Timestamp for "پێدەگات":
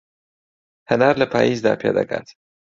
1.81-2.27